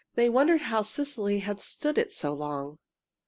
[0.15, 2.79] They wondered how Cecily had stood it so long.